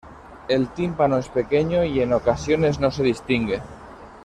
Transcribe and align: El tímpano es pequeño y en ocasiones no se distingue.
El 0.47 0.67
tímpano 0.69 1.19
es 1.19 1.29
pequeño 1.29 1.83
y 1.83 1.99
en 2.01 2.13
ocasiones 2.13 2.79
no 2.79 2.89
se 2.89 3.03
distingue. 3.03 3.61